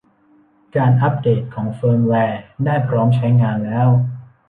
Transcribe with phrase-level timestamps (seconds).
[0.75, 3.87] การอัพเดตของเฟิร์มแวร์ได้พร้อมใช้งานแล้ว